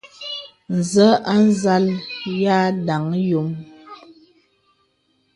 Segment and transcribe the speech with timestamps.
[0.91, 1.85] Zə̀ a nzàl
[2.41, 3.49] y à ndaŋ yōm.